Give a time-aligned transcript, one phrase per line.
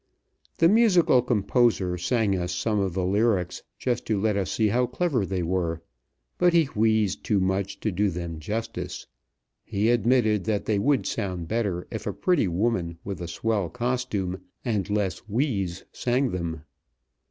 [0.57, 4.87] The musical composer sang us some of the lyrics, just to let us see how
[4.87, 5.83] clever they were;
[6.39, 9.05] but he wheezed too much to do them justice.
[9.63, 14.41] He admitted that they would sound better if a pretty woman with a swell costume
[14.65, 16.63] and less wheeze sang them.